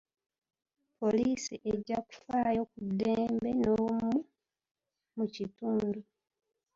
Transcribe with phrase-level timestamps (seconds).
[0.99, 4.17] Poliisi ejja kufaayo ku ddembe n'obumu
[5.15, 5.99] mu kitundu.